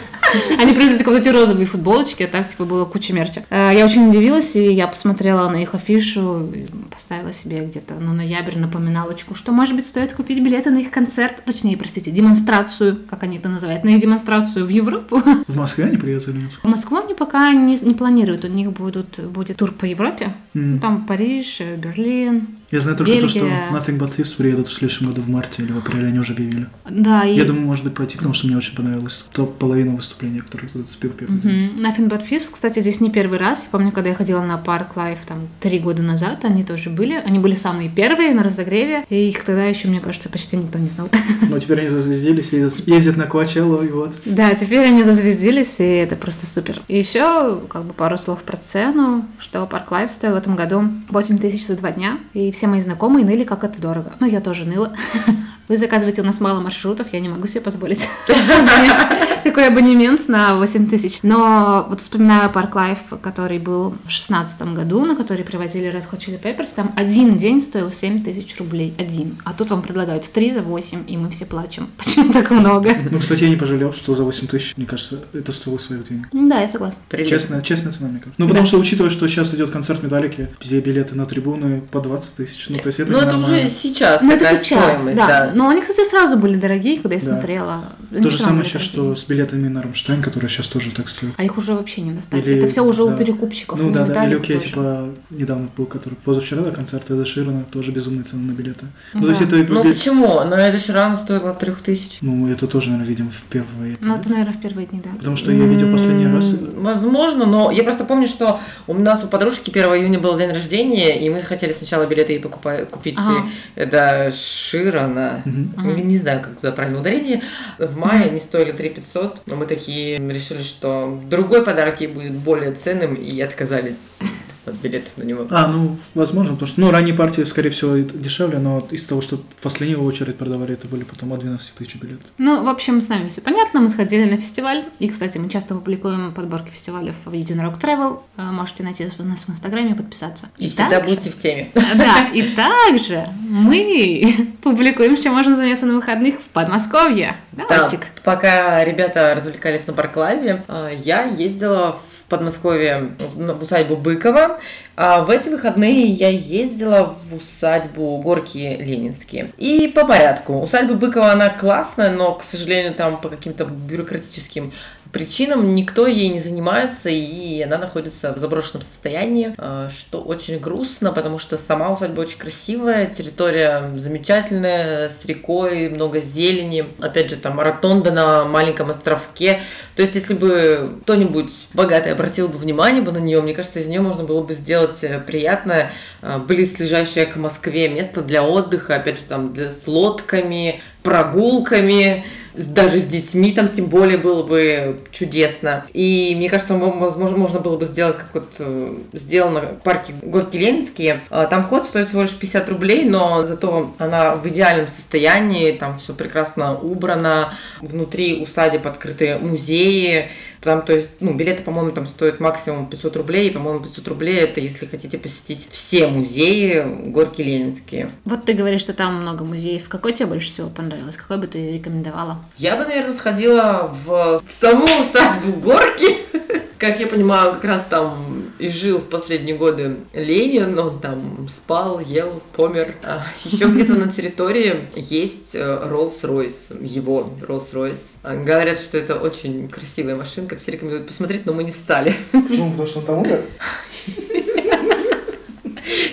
Они 0.59 0.73
привезли 0.73 0.97
только 0.97 1.11
вот 1.11 1.21
эти 1.21 1.29
розовые 1.29 1.67
футболочки, 1.67 2.23
а 2.23 2.29
так, 2.29 2.49
типа, 2.49 2.65
было 2.65 2.85
куча 2.85 3.13
мерча. 3.13 3.45
Э, 3.51 3.71
я 3.75 3.85
очень 3.85 4.09
удивилась, 4.09 4.57
и 4.57 4.73
я 4.73 4.87
посмотрела 4.87 5.49
на 5.49 5.63
их 5.63 5.75
афишу, 5.75 6.53
поставила 6.91 7.33
себе 7.33 7.67
где-то 7.67 7.95
на 7.95 8.13
ноябрь 8.13 8.59
напоминалочку, 8.59 9.35
что, 9.35 9.53
может 9.53 9.77
быть, 9.77 9.87
стоит 9.87 10.13
купить 10.13 10.43
билеты 10.43 10.71
на 10.71 10.79
их 10.79 10.91
концерт, 10.91 11.43
точнее, 11.45 11.77
простите, 11.77 12.11
демонстрацию, 12.11 12.99
как 13.09 13.23
они 13.23 13.39
это 13.39 13.49
называют, 13.49 13.85
на 13.85 13.91
их 13.91 14.01
демонстрацию 14.01 14.67
в 14.67 14.69
Европу. 14.69 15.23
В 15.47 15.57
Москве 15.57 15.85
они 15.85 15.97
приедут 15.97 16.29
или 16.29 16.39
нет? 16.43 16.51
В 16.63 16.69
Москву 16.69 16.99
они 16.99 17.15
пока 17.15 17.53
не, 17.53 17.77
не 17.77 17.95
планируют, 17.95 18.45
у 18.45 18.49
них 18.49 18.73
будут, 18.73 19.21
будет 19.21 19.57
тур 19.57 19.73
по 19.73 19.85
Европе, 19.85 20.35
mm. 20.55 20.81
там 20.81 21.07
Париж, 21.07 21.61
Берлин, 21.77 22.47
я 22.71 22.81
знаю 22.81 22.97
только 22.97 23.13
Бельгия. 23.13 23.29
то, 23.29 23.37
что 23.37 23.47
Nothing 23.47 23.99
But 23.99 24.17
Thieves 24.17 24.37
приедут 24.37 24.69
в 24.69 24.73
следующем 24.73 25.07
году 25.07 25.23
в 25.23 25.29
марте 25.29 25.63
или 25.63 25.71
в 25.71 25.79
апреле, 25.79 26.09
они 26.09 26.19
уже 26.19 26.33
объявили. 26.33 26.67
Да, 26.89 27.25
и... 27.25 27.37
Я 27.37 27.45
думаю, 27.45 27.65
может 27.65 27.85
быть, 27.85 27.95
пойти, 27.95 28.17
потому 28.17 28.35
что 28.35 28.49
мне 28.49 28.57
очень 28.57 28.75
понравилось 28.75 29.25
топ 29.33 29.57
половина 29.59 29.95
выступления, 29.95 30.26
которое 30.41 30.69
кто-то 30.69 30.91
спел 30.91 31.11
первый 31.11 31.39
mm-hmm. 31.39 31.43
день. 31.43 31.87
Nothing 31.87 32.09
But 32.09 32.29
Thieves, 32.29 32.49
кстати, 32.53 32.81
здесь 32.81 33.01
не 33.01 33.11
первый 33.11 33.39
раз. 33.39 33.63
Я 33.63 33.69
помню, 33.71 33.93
когда 33.93 34.11
я 34.11 34.17
ходила 34.17 34.43
на 34.43 34.55
Park 34.55 34.95
Life 34.95 35.19
там 35.27 35.49
три 35.61 35.79
года 35.79 36.03
назад, 36.03 36.45
они 36.45 36.65
тоже 36.65 36.91
были. 36.91 37.15
Они 37.15 37.39
были 37.39 37.55
самые 37.55 37.89
первые 37.89 38.35
на 38.35 38.43
разогреве, 38.43 39.05
и 39.09 39.29
их 39.29 39.45
тогда 39.45 39.65
еще, 39.65 39.89
мне 39.89 40.01
кажется, 40.01 40.29
почти 40.29 40.57
никто 40.57 40.79
не 40.79 40.91
знал. 40.91 41.09
Но 41.49 41.59
теперь 41.59 41.81
они 41.81 41.89
зазвездились, 41.89 42.53
ездят, 42.53 42.87
ездят 42.87 43.17
на 43.17 43.27
Куачелло, 43.27 43.83
и 43.83 43.89
вот. 43.89 44.13
Да, 44.25 44.55
теперь 44.55 44.87
они 44.87 45.05
зазвездились, 45.05 45.81
и 45.81 45.85
это 45.85 46.17
просто 46.17 46.47
супер. 46.47 46.83
И 46.89 46.99
еще, 46.99 47.61
как 47.69 47.85
бы, 47.85 47.93
пару 47.93 48.19
слов 48.19 48.43
про 48.43 48.57
цену, 48.57 49.25
что 49.39 49.65
Park 49.65 49.89
Life 49.91 50.13
стоил 50.13 50.35
в 50.35 50.37
этом 50.37 50.57
году 50.57 50.85
8 51.09 51.39
тысяч 51.39 51.67
за 51.67 51.77
два 51.77 51.91
дня, 51.93 52.19
и 52.35 52.53
все 52.53 52.67
мои 52.67 52.81
знакомые 52.81 53.25
ныли, 53.25 53.45
как 53.45 53.65
это 53.65 53.81
дорого. 53.81 54.13
Ну, 54.21 54.27
я 54.27 54.41
тоже 54.41 54.65
ныла. 54.65 54.93
Вы 55.69 55.79
заказываете 55.79 56.23
у 56.23 56.25
нас 56.25 56.41
мало 56.41 56.61
маршрутов, 56.61 57.13
я 57.13 57.21
не 57.21 57.29
могу 57.29 57.47
себе 57.47 57.61
позволить 57.61 58.09
такой 59.43 59.67
абонемент 59.69 60.29
на 60.29 60.57
8 60.57 60.89
тысяч. 60.89 61.19
Но 61.23 61.87
вот 61.89 62.01
вспоминаю 62.01 62.51
Park 62.51 62.73
Life, 62.73 63.19
который 63.21 63.59
был 63.59 63.95
в 64.05 64.11
шестнадцатом 64.11 64.75
году, 64.75 65.05
на 65.05 65.17
который 65.17 65.45
привозили 65.45 65.93
Red 65.93 66.05
Hot 66.11 66.19
Chili 66.19 66.41
Peppers, 66.41 66.69
там 66.75 66.93
один 66.97 67.37
день 67.37 67.63
стоил 67.63 67.91
7 67.91 68.23
тысяч 68.23 68.57
рублей. 68.59 68.95
Один. 68.99 69.37
А 69.45 69.53
тут 69.53 69.71
вам 69.71 69.83
предлагают 69.83 70.31
3 70.31 70.55
за 70.55 70.63
8, 70.63 71.05
и 71.09 71.17
мы 71.17 71.31
все 71.31 71.47
плачем. 71.47 71.91
Почему 71.97 72.33
так 72.33 72.51
много? 72.51 72.95
Ну, 73.11 73.19
кстати, 73.19 73.45
я 73.45 73.49
не 73.49 73.57
пожалел, 73.57 73.93
что 73.93 74.15
за 74.15 74.23
8 74.23 74.47
тысяч, 74.47 74.75
мне 74.77 74.87
кажется, 74.87 75.21
это 75.33 75.51
стоило 75.53 75.79
своих 75.79 76.09
денег. 76.09 76.29
Да, 76.33 76.61
я 76.61 76.69
согласна. 76.69 77.01
Честная, 77.11 77.63
честная 77.63 77.93
цена, 77.93 78.09
мне 78.09 78.19
кажется. 78.19 78.35
Ну, 78.39 78.49
потому 78.49 78.67
что, 78.67 78.79
учитывая, 78.79 79.11
что 79.11 79.27
сейчас 79.27 79.55
идет 79.55 79.71
концерт 79.71 80.03
Металлики, 80.03 80.49
где 80.63 80.81
билеты 80.81 81.15
на 81.15 81.27
трибуны 81.27 81.81
по 81.91 82.01
20 82.01 82.35
тысяч, 82.35 82.67
ну, 82.69 82.79
то 82.79 82.87
есть 82.87 83.01
это 83.01 83.11
Ну, 83.11 83.19
это 83.19 83.37
уже 83.37 83.67
сейчас 83.69 84.23
ну, 84.23 84.31
такая 84.31 84.55
это 84.55 84.65
сейчас, 84.65 84.95
стоимость, 84.95 85.17
да. 85.17 85.27
да. 85.27 85.53
Но 85.57 85.69
они, 85.71 85.81
кстати, 85.81 86.07
сразу 86.09 86.37
были 86.37 86.57
дорогие, 86.57 87.01
когда 87.01 87.15
я 87.15 87.21
Да. 87.21 87.31
смотрела. 87.33 87.85
Они 88.13 88.23
То 88.23 88.31
же 88.31 88.39
самое 88.39 88.65
сейчас, 88.65 88.83
что 88.83 89.17
с 89.17 89.25
билетами 89.25 89.69
на 89.69 89.81
Рамштайн, 89.83 90.21
которые 90.23 90.51
сейчас 90.51 90.69
тоже 90.69 90.91
так 90.91 91.09
стоят. 91.09 91.33
А 91.39 91.45
их 91.45 91.57
уже 91.57 91.73
вообще 91.73 92.03
не 92.03 92.13
достать. 92.13 92.47
Или- 92.47 92.59
Это 92.59 92.69
все 92.69 92.83
уже 92.85 93.03
у 93.05 93.09
да. 93.09 93.17
перекупщиков. 93.17 93.81
Ну 93.81 93.89
и 93.91 93.93
да, 93.93 94.05
у 94.05 94.09
да, 94.09 94.27
или 94.27 94.35
у 94.35 94.41
типа, 94.41 95.09
недавно 95.31 95.69
был, 95.75 95.87
который 95.87 96.15
позавчера, 96.17 96.61
да, 96.63 96.71
концерт 96.73 97.11
Эда 97.11 97.25
Ширана, 97.25 97.65
тоже 97.65 97.91
безумные 97.91 98.25
цены 98.25 98.43
на 98.43 98.53
билеты. 98.53 98.85
Ну, 99.15 99.21
Да. 99.21 99.27
то 99.27 99.31
есть 99.31 99.43
это... 99.43 99.57
Ну 99.73 99.83
почему? 99.83 100.45
Но 100.45 100.57
рано 100.57 101.17
стоило 101.17 101.55
трех 101.55 101.81
тысяч. 101.81 102.19
Ну, 102.21 102.49
это 102.51 102.67
тоже, 102.67 102.91
наверное, 102.91 103.09
видим 103.09 103.31
в 103.31 103.41
первые... 103.51 103.97
Ну, 104.03 104.15
это, 104.15 104.29
наверное, 104.29 104.53
в 104.53 104.61
первые 104.61 104.87
дни, 104.87 105.01
да. 105.03 105.11
Потому 105.19 105.37
что 105.37 105.53
я 105.53 105.65
видел 105.65 105.91
последний 105.91 106.27
раз... 106.27 106.55
Возможно, 106.75 107.47
но 107.47 107.71
я 107.71 107.83
просто 107.83 108.05
помню, 108.05 108.27
что 108.27 108.61
у 108.87 108.93
нас 108.93 109.25
у 109.25 109.27
подружки 109.27 109.71
1 109.71 109.85
июня 109.95 110.19
был 110.21 110.37
день 110.37 110.51
рождения, 110.51 111.19
и 111.19 111.31
мы 111.31 111.41
хотели 111.43 111.73
сначала 111.73 112.05
билеты 112.07 112.35
ей 112.35 112.41
покупать, 112.41 112.91
купить 112.91 113.17
Ага. 113.19 113.47
это 113.75 114.31
Ширана. 114.35 115.43
Я 115.47 115.93
Не 115.93 116.19
знаю, 116.19 116.43
как 116.43 116.57
туда 116.57 116.73
правильно 116.73 117.01
ударение. 117.01 117.43
В 117.79 117.97
мае 117.97 118.25
они 118.25 118.41
стоили 118.41 118.73
3 118.73 118.91
500, 118.91 119.43
но 119.47 119.57
мы 119.57 119.67
такие 119.67 120.19
решили, 120.19 120.63
что 120.63 121.21
другой 121.29 121.65
подарок 121.65 122.01
ей 122.01 122.09
будет 122.09 122.33
более 122.33 122.73
ценным, 122.73 123.15
и 123.15 123.41
отказались 123.41 124.19
от 124.67 124.75
билетов 124.77 125.13
на 125.17 125.23
него. 125.23 125.47
А, 125.51 125.67
ну, 125.69 125.97
возможно, 126.15 126.53
потому 126.55 126.69
что, 126.69 126.81
ну, 126.81 126.91
ранние 126.91 127.15
партии, 127.15 127.43
скорее 127.43 127.71
всего, 127.71 127.97
дешевле, 127.97 128.59
но 128.59 128.87
из 128.91 129.07
того, 129.07 129.21
что 129.21 129.37
в 129.37 129.63
последнюю 129.63 130.03
очередь 130.03 130.37
продавали, 130.37 130.75
это 130.75 130.89
были 130.89 131.05
потом 131.05 131.33
от 131.33 131.41
12 131.41 131.73
тысяч 131.75 131.97
билетов. 131.97 132.27
Ну, 132.39 132.65
в 132.65 132.69
общем, 132.69 133.01
с 133.01 133.09
нами 133.09 133.29
все 133.31 133.41
понятно. 133.41 133.81
Мы 133.81 133.89
сходили 133.89 134.25
на 134.31 134.37
фестиваль. 134.37 134.85
И, 134.99 135.09
кстати, 135.09 135.39
мы 135.39 135.49
часто 135.49 135.75
публикуем 135.75 136.33
подборки 136.33 136.71
фестивалей 136.71 137.13
в 137.25 137.33
Единорог 137.33 137.79
Travel. 137.79 138.21
Э, 138.37 138.51
Можете 138.51 138.83
найти 138.83 139.05
нас 139.19 139.45
в 139.47 139.51
Инстаграме 139.51 139.91
и 139.93 139.95
подписаться. 139.95 140.47
И 140.59 140.67
И 140.67 140.69
всегда 140.69 140.91
так- 140.91 141.07
будьте 141.07 141.31
в 141.31 141.37
теме. 141.37 141.71
Да, 141.75 142.29
и 142.33 142.43
также 142.55 143.27
мы 143.49 144.35
публикуем, 144.63 145.17
чем 145.17 145.35
можно 145.35 145.57
заняться 145.57 145.87
на 145.87 145.95
выходных 145.95 146.37
в 146.41 146.49
Подмосковье. 146.53 147.37
Да, 147.53 147.65
Да, 147.69 147.91
пока 148.25 148.85
ребята 148.85 149.35
развлекались 149.37 149.87
на 149.87 149.93
Барклаве, 149.93 150.65
а, 150.69 150.91
я 150.91 151.25
ездила 151.25 151.93
в 151.93 152.16
Подмосковье 152.29 153.11
в 153.35 153.63
усадьбу 153.63 153.97
Быкова. 153.97 154.59
А 154.97 155.23
в 155.23 155.31
эти 155.31 155.49
выходные 155.49 156.07
я 156.07 156.29
ездила 156.29 157.05
в 157.05 157.35
усадьбу 157.35 158.19
Горки 158.19 158.77
Ленинские. 158.81 159.51
И 159.59 159.93
по 159.95 160.07
порядку. 160.07 160.61
Усадьба 160.61 160.95
Быкова, 160.95 161.33
она 161.33 161.51
классная, 161.51 162.11
но, 162.11 162.35
к 162.35 162.43
сожалению, 162.43 162.95
там 162.95 163.21
по 163.21 163.29
каким-то 163.29 163.65
бюрократическим 163.65 164.73
причинам 165.17 165.75
никто 165.75 166.07
ей 166.07 166.29
не 166.29 166.41
занимается, 166.41 167.09
и 167.09 167.63
она 167.63 167.79
находится 167.79 168.35
в 168.35 168.37
заброшенном 168.37 168.83
состоянии, 168.83 169.55
а, 169.57 169.89
что 169.89 170.21
очень 170.21 170.61
грустно, 170.61 171.11
потому 171.11 171.39
что 171.39 171.57
сама 171.57 171.91
усадьба 171.91 172.21
очень 172.21 172.37
красивая, 172.37 173.07
территория 173.07 173.93
замечательная, 173.95 175.09
с 175.09 175.25
рекой, 175.25 175.89
много 175.89 176.21
зелени, 176.21 176.85
опять 177.01 177.31
же, 177.31 177.37
там 177.37 177.59
ротонда 177.59 178.13
на 178.13 178.45
маленьком 178.45 178.91
островке, 178.91 179.63
то 179.95 180.03
есть, 180.03 180.15
если 180.15 180.35
бы 180.35 180.99
кто-нибудь 181.05 181.51
богатый 181.73 182.13
обратил 182.13 182.49
бы 182.49 182.59
внимание 182.59 183.01
бы 183.01 183.11
на 183.11 183.17
нее, 183.17 183.41
мне 183.41 183.55
кажется, 183.55 183.81
из 183.81 183.87
нее 183.87 184.03
можно 184.03 184.23
было 184.23 184.43
бы 184.43 184.53
сделать 184.53 185.03
э, 185.03 185.19
приятное, 185.19 185.93
э, 186.21 186.39
близлежащее 186.47 187.25
к 187.25 187.37
Москве 187.37 187.89
место 187.89 188.21
для 188.21 188.43
отдыха, 188.43 188.97
опять 188.97 189.17
же, 189.17 189.25
там, 189.25 189.55
для, 189.55 189.71
с 189.71 189.87
лодками, 189.87 190.83
прогулками, 191.03 192.27
даже 192.57 192.99
с 192.99 193.05
детьми 193.07 193.53
там 193.53 193.69
тем 193.69 193.87
более 193.87 194.19
было 194.19 194.43
бы 194.43 195.01
чудесно. 195.11 195.85
И 195.93 196.35
мне 196.37 196.49
кажется, 196.49 196.75
мо- 196.75 196.91
возможно, 196.99 197.37
можно 197.37 197.61
было 197.61 197.77
бы 197.77 197.85
сделать, 197.87 198.17
как 198.17 198.29
вот 198.35 198.55
э, 198.59 198.95
сделано 199.13 199.61
в 199.61 199.83
парке 199.83 200.15
Горки 200.23 200.57
Ленинские. 200.57 201.21
А, 201.31 201.47
Там 201.47 201.65
вход 201.65 201.85
стоит 201.87 202.09
всего 202.09 202.23
лишь 202.23 202.35
50 202.35 202.69
рублей, 202.69 203.05
но 203.05 203.45
зато 203.45 203.95
она 203.99 204.35
в 204.37 204.47
идеальном 204.49 204.89
состоянии, 204.89 205.73
там 205.73 205.99
все 205.99 206.13
прекрасно 206.15 206.79
убрано, 206.79 207.53
внутри 207.81 208.41
усадеб 208.43 208.87
открыты 208.87 209.39
музеи, 209.39 210.31
там, 210.67 210.83
то 210.83 210.93
есть, 210.93 211.09
ну, 211.21 211.33
билеты, 211.33 211.63
по-моему, 211.63 211.93
там 211.93 212.07
стоят 212.07 212.41
максимум 212.41 212.89
500 212.89 213.17
рублей, 213.17 213.49
и, 213.49 213.53
по-моему, 213.53 213.81
500 213.81 214.09
рублей 214.09 214.41
это 214.41 214.61
если 214.61 214.85
хотите 214.87 215.17
посетить 215.17 215.69
все 215.71 216.09
музеи 216.09 216.85
Горки 217.07 217.41
Ленинские. 217.41 218.11
Вот 218.25 218.45
ты 218.45 218.53
говоришь, 218.53 218.81
что 218.81 218.93
там 218.93 219.23
много 219.23 219.45
музеев. 219.45 219.89
Какой 219.89 220.13
тебе 220.13 220.27
больше 220.27 220.49
всего 220.49 220.69
понравилось? 220.69 221.17
Какой 221.17 221.39
бы 221.39 221.47
ты 221.47 221.73
рекомендовала? 221.73 222.43
Я 222.59 222.75
бы, 222.75 222.85
наверное, 222.85 223.13
сходила 223.13 223.95
в, 224.05 224.43
в 224.45 224.51
саму 224.51 224.87
усадьбу 225.01 225.53
Горки. 225.53 226.17
Как 226.79 227.01
я 227.01 227.07
понимаю, 227.07 227.53
как 227.53 227.65
раз 227.65 227.85
там 227.85 228.36
и 228.59 228.69
жил 228.69 228.99
в 228.99 229.09
последние 229.09 229.57
годы 229.57 229.97
Ленин, 230.13 230.79
он 230.79 231.01
там 231.01 231.49
спал, 231.49 232.01
ел, 232.01 232.43
помер. 232.55 232.95
А 233.03 233.27
еще 233.45 233.67
где-то 233.67 233.95
на 233.95 234.11
территории 234.11 234.87
есть 234.95 235.55
э, 235.55 235.61
Rolls-Royce, 235.61 236.85
его 236.85 237.31
Rolls-Royce. 237.47 238.01
А, 238.23 238.37
Говорят, 238.37 238.81
что 238.81 238.99
это 238.99 239.17
очень 239.17 239.69
красивая 239.69 240.17
машинка, 240.17 240.57
все 240.57 240.73
рекомендуют 240.73 241.07
посмотреть, 241.07 241.47
но 241.47 241.53
мы 241.53 241.65
не 241.65 241.73
стали. 241.73 242.15
Почему? 242.33 242.71
Потому 242.71 242.89
что 242.89 242.99
он 243.01 243.05
там 243.05 243.19
умер? 243.19 243.45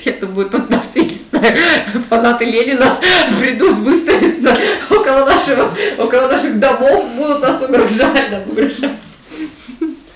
Я 0.05 0.13
думаю, 0.19 0.49
тут 0.49 0.69
нас, 0.69 0.93
фанаты 2.09 2.45
Ленина 2.45 2.99
придут 3.41 3.79
выстроиться 3.79 4.53
около 4.89 5.25
нашего, 5.25 5.69
около 5.97 6.27
наших 6.27 6.59
домов, 6.59 7.05
будут 7.15 7.41
нас 7.41 7.61
угрожать, 7.61 8.31
нам 8.31 8.49
угрожать. 8.49 8.91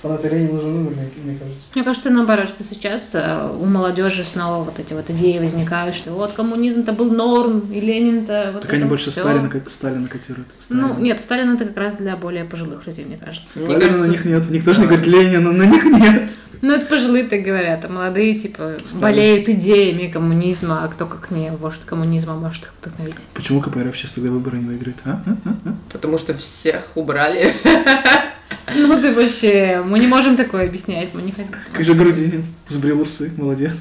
Фанаты 0.08 0.28
Ленина 0.28 0.58
уже 0.58 0.66
умерли, 0.66 1.10
мне 1.22 1.38
кажется. 1.38 1.60
Мне 1.74 1.84
кажется, 1.84 2.10
наоборот, 2.10 2.48
что 2.48 2.64
сейчас 2.64 3.10
э, 3.14 3.50
у 3.60 3.66
молодежи 3.66 4.24
снова 4.24 4.64
вот 4.64 4.78
эти 4.78 4.94
вот 4.94 5.10
идеи 5.10 5.38
возникают, 5.38 5.94
что 5.94 6.12
вот 6.12 6.32
коммунизм-то 6.32 6.92
был 6.92 7.10
норм, 7.10 7.70
и 7.70 7.78
Ленин-то 7.78 8.52
вот 8.54 8.62
Так 8.62 8.72
они 8.72 8.84
больше 8.84 9.10
всё. 9.10 9.20
Сталина, 9.20 9.50
Сталина 9.66 10.08
котируют. 10.08 10.48
Ну, 10.70 10.78
Сталина. 10.88 10.96
нет, 10.98 11.20
Сталин 11.20 11.54
это 11.54 11.66
как 11.66 11.76
раз 11.76 11.96
для 11.96 12.16
более 12.16 12.44
пожилых 12.44 12.86
людей, 12.86 13.04
мне 13.04 13.18
кажется. 13.18 13.60
Мне 13.60 13.68
Сталина 13.68 13.90
кажется- 13.90 14.06
на 14.06 14.10
них 14.10 14.24
нет. 14.24 14.50
Никто 14.50 14.72
же 14.72 14.80
не 14.80 14.86
говорит 14.86 15.06
Ленина, 15.06 15.52
на 15.52 15.64
них 15.64 15.84
нет. 15.84 16.30
Ну, 16.60 16.72
это 16.72 16.86
пожилые 16.86 17.24
так 17.24 17.42
говорят, 17.42 17.84
а 17.84 17.88
молодые, 17.88 18.34
типа, 18.36 18.78
болеют 18.94 19.48
идеями 19.48 20.10
коммунизма, 20.10 20.84
а 20.84 20.88
кто 20.88 21.06
как 21.06 21.30
не 21.30 21.50
вождь 21.52 21.84
коммунизма 21.84 22.34
может 22.34 22.64
их 22.64 22.72
вдохновить. 22.80 23.26
Почему 23.34 23.60
КПРФ 23.60 23.96
сейчас 23.96 24.12
тогда 24.12 24.30
выборы 24.30 24.58
не 24.58 24.64
выиграет? 24.64 24.96
А? 25.04 25.22
А? 25.24 25.36
А? 25.44 25.54
А? 25.66 25.74
Потому 25.92 26.18
что 26.18 26.34
всех 26.34 26.82
убрали. 26.96 27.54
Ну, 28.74 29.00
ты 29.00 29.12
вообще, 29.12 29.82
мы 29.84 29.98
не 29.98 30.06
можем 30.06 30.36
такое 30.36 30.66
объяснять, 30.66 31.14
мы 31.14 31.22
не 31.22 31.32
хотим. 31.32 31.54
Как 31.72 31.84
же 31.84 31.94
Грудинин 31.94 32.44
сбрил 32.68 33.00
усы, 33.00 33.30
молодец. 33.36 33.72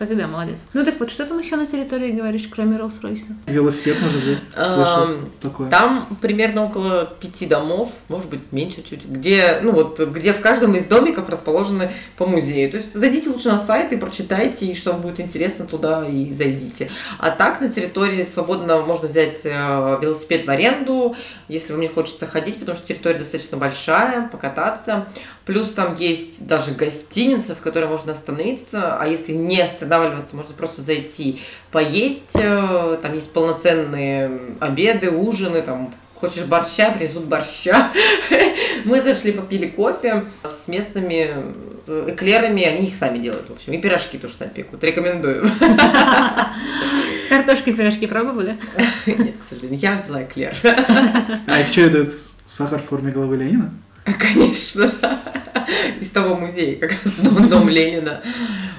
Кстати, 0.00 0.16
да, 0.16 0.28
молодец. 0.28 0.60
Ну, 0.72 0.82
так 0.82 0.98
вот, 0.98 1.10
что 1.10 1.26
там 1.26 1.38
еще 1.40 1.56
на 1.56 1.66
территории 1.66 2.12
говоришь, 2.12 2.48
кроме 2.50 2.78
Роллс-Ройса? 2.78 3.34
Велосипед 3.46 4.00
может 4.00 4.22
взять. 4.22 4.38
Слышал 4.54 5.02
Ам, 5.02 5.30
такое. 5.42 5.68
Там 5.68 6.16
примерно 6.22 6.64
около 6.64 7.04
пяти 7.04 7.44
домов, 7.44 7.92
может 8.08 8.30
быть, 8.30 8.40
меньше 8.50 8.80
чуть, 8.82 9.04
где, 9.04 9.60
ну 9.62 9.72
вот, 9.72 10.00
где 10.00 10.32
в 10.32 10.40
каждом 10.40 10.74
из 10.74 10.86
домиков 10.86 11.28
расположены 11.28 11.92
по 12.16 12.24
музею. 12.24 12.70
То 12.70 12.78
есть 12.78 12.94
зайдите 12.94 13.28
лучше 13.28 13.50
на 13.50 13.58
сайт 13.58 13.92
и 13.92 13.98
прочитайте, 13.98 14.64
и 14.64 14.74
что 14.74 14.92
вам 14.92 15.02
будет 15.02 15.20
интересно, 15.20 15.66
туда 15.66 16.08
и 16.08 16.32
зайдите. 16.32 16.90
А 17.18 17.30
так 17.30 17.60
на 17.60 17.68
территории 17.68 18.24
свободно 18.24 18.80
можно 18.80 19.06
взять 19.06 19.38
э, 19.44 19.50
велосипед 20.00 20.46
в 20.46 20.50
аренду, 20.50 21.14
если 21.46 21.72
вам 21.72 21.82
не 21.82 21.88
хочется 21.88 22.26
ходить, 22.26 22.58
потому 22.58 22.74
что 22.74 22.86
территория 22.86 23.18
достаточно 23.18 23.58
большая, 23.58 24.28
покататься. 24.28 25.08
Плюс 25.50 25.72
там 25.72 25.96
есть 25.96 26.46
даже 26.46 26.70
гостиница, 26.70 27.56
в 27.56 27.58
которой 27.58 27.88
можно 27.88 28.12
остановиться, 28.12 28.96
а 28.96 29.04
если 29.08 29.32
не 29.32 29.60
останавливаться, 29.60 30.36
можно 30.36 30.54
просто 30.54 30.80
зайти 30.80 31.40
поесть. 31.72 32.36
э, 32.36 32.98
Там 33.02 33.14
есть 33.14 33.32
полноценные 33.32 34.30
обеды, 34.60 35.10
ужины, 35.10 35.60
там 35.62 35.92
хочешь 36.14 36.44
борща, 36.44 36.92
принесут 36.92 37.24
борща. 37.24 37.90
Мы 38.84 39.02
зашли, 39.02 39.32
попили 39.32 39.66
кофе 39.66 40.26
с 40.44 40.68
местными 40.68 41.34
э, 41.88 42.04
эклерами, 42.12 42.62
они 42.62 42.86
их 42.86 42.94
сами 42.94 43.18
делают, 43.18 43.50
в 43.50 43.52
общем, 43.54 43.72
и 43.72 43.78
пирожки 43.78 44.18
тоже 44.18 44.34
сами 44.34 44.50
пекут. 44.50 44.84
Рекомендую. 44.84 45.50
С 45.50 47.28
картошкой 47.28 47.74
пирожки 47.74 48.06
пробовали? 48.06 48.56
Нет, 49.06 49.34
к 49.38 49.48
сожалению, 49.48 49.80
я 49.80 49.96
взяла 49.96 50.22
эклер. 50.22 50.54
А 51.48 51.60
их 51.60 51.72
что, 51.72 51.80
это 51.80 52.08
сахар 52.46 52.80
в 52.80 52.84
форме 52.84 53.10
головы 53.10 53.36
Ленина? 53.36 53.74
Конечно, 54.18 54.90
да. 55.02 55.20
Из 56.00 56.10
того 56.10 56.34
музея, 56.34 56.76
как 56.76 56.90
раз 56.92 57.00
дом, 57.18 57.48
дом 57.48 57.68
Ленина. 57.68 58.22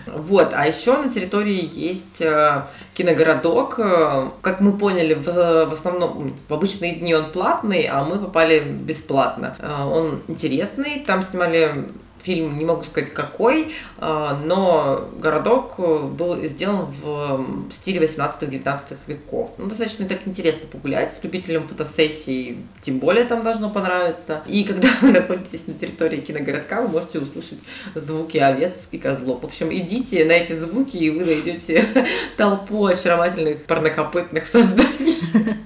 Вот, 0.08 0.54
а 0.54 0.66
еще 0.66 0.98
на 0.98 1.10
территории 1.10 1.70
есть 1.72 2.22
э, 2.22 2.66
киногородок. 2.94 3.80
Э, 3.80 4.30
Как 4.42 4.60
мы 4.60 4.74
поняли, 4.74 5.14
в, 5.14 5.26
в 5.26 5.74
основном 5.74 6.34
в 6.48 6.54
обычные 6.54 6.96
дни 6.96 7.14
он 7.14 7.32
платный, 7.32 7.84
а 7.84 8.04
мы 8.04 8.20
попали 8.20 8.60
бесплатно. 8.60 9.56
Э, 9.60 9.84
Он 9.84 10.22
интересный, 10.28 11.00
там 11.06 11.22
снимали 11.22 11.86
фильм, 12.22 12.58
не 12.58 12.66
могу 12.66 12.84
сказать 12.84 13.14
какой, 13.14 13.74
а, 13.98 14.40
но 14.44 15.10
городок 15.20 15.80
был 15.80 16.36
сделан 16.46 16.88
в 17.02 17.72
стиле 17.72 18.00
18-19 18.06 18.98
веков. 19.08 19.52
Ну, 19.58 19.68
достаточно 19.68 20.06
так 20.08 20.20
интересно 20.26 20.68
погулять. 20.68 21.14
С 21.14 21.24
любителем 21.24 21.68
фотосессий 21.68 22.58
тем 22.82 23.00
более 23.00 23.26
там 23.26 23.44
должно 23.44 23.70
понравиться. 23.70 24.42
И 24.48 24.64
когда 24.64 24.88
вы 25.02 25.12
находитесь 25.12 25.68
на 25.68 25.74
территории 25.74 26.18
киногородка, 26.18 26.82
вы 26.82 26.88
можете 26.90 27.20
услышать 27.20 27.60
звуки 27.96 28.38
овец 28.38 28.88
и 28.92 28.98
козлов. 28.98 29.42
В 29.42 29.46
общем, 29.46 29.74
идите 29.74 30.26
на 30.26 30.34
эти 30.34 30.54
звуки, 30.54 30.98
и 30.98 31.10
вы 31.10 31.26
найдете 31.26 31.86
толпу 32.38 32.86
очаровательных 32.86 33.64
парнокопытных 33.66 34.48
созданий. 34.48 35.18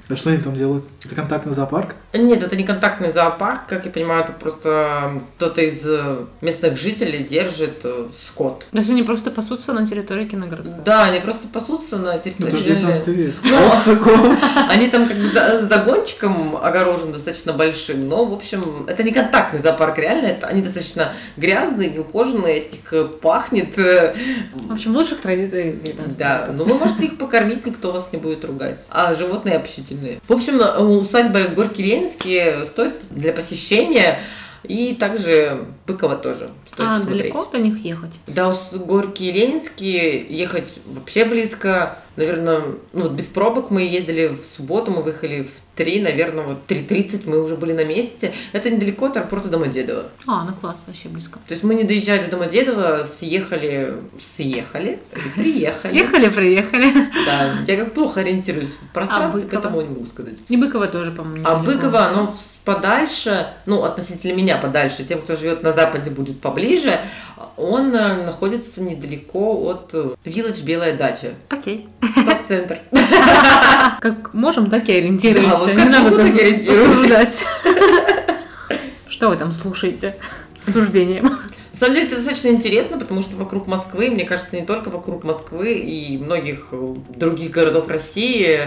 А 0.08 0.16
что 0.16 0.30
они 0.30 0.38
там 0.40 0.56
делают? 0.56 0.86
Это 1.04 1.16
контактный 1.16 1.54
зоопарк? 1.54 1.96
Нет, 2.14 2.44
это 2.44 2.56
не 2.56 2.64
контактный 2.64 3.12
зоопарк, 3.12 3.66
как 3.68 3.86
я 3.86 3.92
понимаю, 3.92 4.24
это 4.24 4.34
просто 4.34 5.22
кто-то 5.38 5.62
из 5.62 5.86
местных 6.46 6.78
жителей 6.78 7.24
держит 7.24 7.82
э, 7.84 8.06
скот. 8.18 8.68
То 8.72 8.78
есть 8.78 8.90
они 8.90 9.04
просто 9.04 9.32
пасутся 9.32 9.74
на 9.74 9.86
территории 9.86 10.26
киногородка? 10.26 10.72
Да, 10.86 11.04
они 11.06 11.20
просто 11.20 11.48
пасутся 11.48 11.98
на 11.98 12.14
Ну, 12.14 12.20
территории. 12.22 12.48
это 12.50 12.58
же 12.58 12.64
19 12.66 13.08
век. 13.08 13.36
Ну, 13.44 13.68
Овцаков. 13.68 14.38
Они 14.70 14.88
там 14.88 15.08
как 15.08 15.18
бы 15.18 15.28
за- 15.30 15.66
загончиком 15.68 16.56
огорожен 16.58 17.12
достаточно 17.12 17.54
большим, 17.54 18.08
но, 18.08 18.26
в 18.26 18.34
общем, 18.34 18.86
это 18.88 19.04
не 19.04 19.12
контактный 19.12 19.60
зоопарк, 19.60 19.98
реально, 19.98 20.28
это, 20.28 20.48
они 20.48 20.62
достаточно 20.62 21.14
грязные, 21.38 21.90
неухоженные, 21.90 22.62
от 22.62 22.72
них 22.72 22.94
э, 22.94 23.06
пахнет. 23.06 23.78
э, 23.78 24.16
В 24.54 24.74
общем, 24.74 24.96
лучших 24.96 25.20
традициях 25.22 25.82
19 25.82 26.18
Да, 26.18 26.50
но 26.54 26.64
вы 26.64 26.76
можете 26.76 27.06
их 27.06 27.18
покормить, 27.18 27.66
никто 27.66 27.92
вас 27.92 28.10
не 28.12 28.20
будет 28.20 28.46
ругать. 28.46 28.84
А 28.90 29.14
животные 29.14 29.56
общительные. 29.58 30.22
В 30.28 30.34
общем, 30.34 30.60
усадьба 31.00 31.42
Горки 31.56 31.82
Ленинские 31.82 32.64
стоит 32.66 32.96
для 33.10 33.34
посещения. 33.34 34.20
И 34.64 34.96
также 34.96 35.66
Быкова 35.88 36.16
тоже 36.16 36.50
стоит 36.66 36.88
А 36.88 36.96
посмотреть. 36.96 37.22
далеко 37.24 37.46
до 37.52 37.58
них 37.60 37.78
ехать? 37.86 38.12
Да, 38.28 38.50
у 38.50 38.80
Горки 38.80 39.24
Ленинские 39.24 40.26
ехать 40.30 40.68
вообще 40.86 41.26
близко. 41.26 42.00
Наверное, 42.16 42.62
ну 42.94 43.02
вот 43.02 43.12
без 43.12 43.26
пробок 43.26 43.72
мы 43.72 43.82
ездили 43.82 44.28
в 44.30 44.44
субботу, 44.46 44.90
мы 44.90 45.02
выехали 45.04 45.44
в 45.44 45.52
3, 45.76 46.00
наверное, 46.02 46.46
вот 46.46 46.60
3.30 46.70 47.24
мы 47.30 47.44
уже 47.44 47.58
были 47.58 47.74
на 47.74 47.84
месте. 47.84 48.32
Это 48.54 48.70
недалеко 48.70 49.08
от 49.08 49.18
аэропорта 49.18 49.50
Домодедово. 49.50 50.06
А, 50.26 50.46
ну 50.46 50.54
класс, 50.56 50.86
вообще 50.88 51.10
близко. 51.10 51.40
То 51.46 51.54
есть 51.54 51.64
мы 51.64 51.76
не 51.76 51.84
доезжали 51.84 52.24
до 52.24 52.32
Домодедово, 52.32 53.04
съехали, 53.04 53.96
съехали, 54.18 55.00
приехали. 55.36 55.92
Съехали, 55.92 56.30
приехали. 56.30 56.88
Да, 57.26 57.60
я 57.68 57.78
как 57.84 57.94
плохо 57.94 58.22
ориентируюсь 58.22 58.78
в 58.82 58.94
пространстве, 58.94 59.42
Быково? 59.42 59.60
поэтому 59.62 59.82
не 59.82 59.90
могу 59.90 60.06
сказать. 60.06 60.36
И 60.48 60.56
Быкова 60.56 60.88
тоже, 60.88 61.12
по-моему, 61.12 61.46
А. 61.46 61.60
Быково, 61.60 62.06
оно 62.08 62.34
подальше, 62.64 63.48
ну, 63.66 63.84
относительно 63.84 64.34
меня 64.34 64.58
подальше, 64.58 65.04
тем, 65.04 65.22
кто 65.22 65.36
живет 65.36 65.62
на 65.64 65.74
западе, 65.76 66.10
будет 66.10 66.42
поближе, 66.42 67.00
он 67.58 67.96
э, 67.96 68.26
находится 68.26 68.82
недалеко 68.82 69.70
от 69.70 69.92
э, 69.94 70.16
Village 70.24 70.64
Белая 70.64 70.98
дача, 70.98 71.34
Окей. 71.50 71.88
стоп-центр. 72.12 72.80
Как 74.02 74.34
можем, 74.34 74.70
так 74.70 74.88
и 74.90 74.94
ориентируемся. 74.94 75.50
Да, 75.52 75.58
вот 75.58 75.72
как 75.76 75.90
могу, 75.90 76.16
так 76.16 76.36
и 76.36 76.40
ориентируюсь. 76.40 76.90
осуждать. 76.90 77.46
Что 79.08 79.30
вы 79.30 79.36
там 79.38 79.54
слушаете 79.54 80.16
с 80.58 80.68
осуждением? 80.68 81.26
На 81.26 81.80
самом 81.80 81.96
деле 81.96 82.08
это 82.08 82.16
достаточно 82.16 82.48
интересно, 82.48 82.98
потому 82.98 83.22
что 83.22 83.36
вокруг 83.36 83.68
Москвы, 83.68 84.10
мне 84.10 84.24
кажется, 84.24 84.56
не 84.56 84.66
только 84.66 84.90
вокруг 84.90 85.24
Москвы 85.24 85.74
и 85.74 86.18
многих 86.18 86.70
э, 86.72 86.96
других 87.10 87.52
городов 87.52 87.90
России 87.90 88.60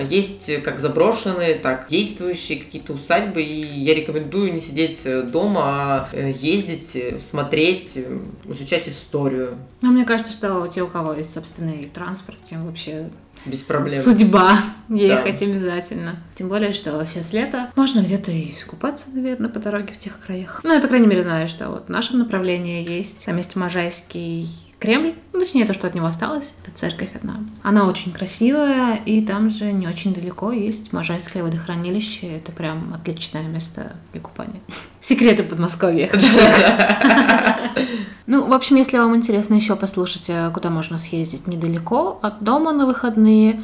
есть 0.00 0.62
как 0.62 0.78
заброшенные, 0.78 1.54
так 1.54 1.86
действующие 1.88 2.58
какие-то 2.58 2.92
усадьбы, 2.92 3.42
и 3.42 3.66
я 3.66 3.94
рекомендую 3.94 4.52
не 4.52 4.60
сидеть 4.60 5.02
э, 5.04 5.22
дома, 5.22 5.62
а 5.64 6.08
э, 6.12 6.32
ездить, 6.34 6.94
э, 6.94 7.20
смотреть, 7.20 7.92
э, 7.96 8.18
изучать 8.46 8.88
историю 8.88 9.56
Ну, 9.80 9.90
мне 9.90 10.04
кажется, 10.04 10.32
что 10.32 10.66
те, 10.66 10.82
у 10.82 10.88
кого 10.88 11.14
есть 11.14 11.32
собственный 11.32 11.90
транспорт, 11.92 12.38
тем 12.44 12.66
вообще 12.66 13.10
без 13.46 13.60
проблем. 13.60 14.02
судьба 14.02 14.58
ехать 14.88 15.42
обязательно. 15.42 16.16
Тем 16.36 16.48
более, 16.48 16.72
что 16.72 17.04
сейчас 17.06 17.32
лето. 17.32 17.70
Можно 17.76 18.00
где-то 18.00 18.30
и 18.30 18.50
искупаться, 18.50 19.08
наверное, 19.12 19.48
по 19.48 19.58
дороге 19.58 19.94
в 19.94 19.98
тех 19.98 20.18
краях. 20.20 20.60
Ну, 20.64 20.74
я, 20.74 20.80
по 20.80 20.88
крайней 20.88 21.06
мере, 21.06 21.22
знаю, 21.22 21.48
что 21.48 21.68
вот 21.70 21.86
в 21.86 21.88
нашем 21.88 22.18
направлении 22.18 22.88
есть 22.88 23.26
на 23.26 23.32
месте 23.32 23.58
Можайский 23.58 24.67
Кремль, 24.78 25.14
ну, 25.32 25.40
точнее, 25.40 25.66
то, 25.66 25.74
что 25.74 25.88
от 25.88 25.94
него 25.94 26.06
осталось, 26.06 26.54
это 26.62 26.76
церковь 26.76 27.10
одна. 27.14 27.40
Она 27.62 27.86
очень 27.86 28.12
красивая, 28.12 28.94
и 28.94 29.20
там 29.24 29.50
же 29.50 29.72
не 29.72 29.88
очень 29.88 30.14
далеко 30.14 30.52
есть 30.52 30.92
Можайское 30.92 31.42
водохранилище. 31.42 32.28
Это 32.28 32.52
прям 32.52 32.94
отличное 32.94 33.42
место 33.42 33.96
для 34.12 34.20
купания. 34.20 34.60
Секреты 35.00 35.42
Подмосковья. 35.42 36.10
Ну, 38.26 38.44
в 38.44 38.52
общем, 38.52 38.76
если 38.76 38.98
вам 38.98 39.16
интересно 39.16 39.54
еще 39.54 39.74
послушать, 39.74 40.28
э, 40.28 40.50
куда 40.52 40.68
можно 40.68 40.98
съездить 40.98 41.46
недалеко 41.46 42.18
от 42.20 42.44
дома 42.44 42.72
на 42.72 42.84
выходные, 42.84 43.62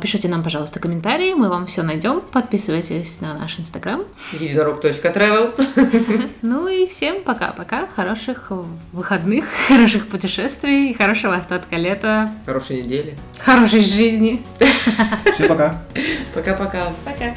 пишите 0.00 0.28
нам, 0.28 0.42
пожалуйста, 0.42 0.78
комментарии, 0.80 1.34
мы 1.34 1.48
вам 1.48 1.66
все 1.66 1.82
найдем. 1.82 2.20
Подписывайтесь 2.20 3.20
на 3.20 3.34
наш 3.34 3.58
инстаграм. 3.58 4.04
Единорог.travel. 4.32 6.28
Ну 6.42 6.68
и 6.68 6.86
всем 6.86 7.22
пока-пока, 7.22 7.86
хороших 7.94 8.50
выходных, 8.92 9.44
хороших 9.68 10.08
путешествий, 10.08 10.94
хорошего 10.94 11.34
остатка 11.34 11.76
лета, 11.76 12.30
Хорошей 12.46 12.82
недели. 12.82 13.16
хорошей 13.38 13.80
жизни. 13.80 14.42
Всем 15.34 15.48
пока. 15.48 15.82
Пока-пока. 16.34 16.92
Пока. 17.04 17.34